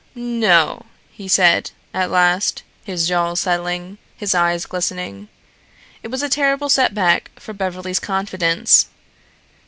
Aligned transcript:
"No!" 0.15 0.87
he 1.11 1.27
said, 1.27 1.69
at 1.93 2.09
last, 2.09 2.63
his 2.83 3.07
jaws 3.07 3.41
settling, 3.41 3.99
his 4.17 4.33
eyes 4.33 4.65
glistening. 4.65 5.27
It 6.01 6.07
was 6.07 6.23
a 6.23 6.27
terrible 6.27 6.69
setback 6.69 7.29
for 7.39 7.53
Beverly's 7.53 7.99
confidence. 7.99 8.87